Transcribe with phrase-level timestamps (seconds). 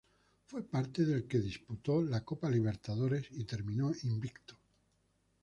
[0.47, 4.57] Fue parte del que disputó la Copa Libertadores y terminó invicto.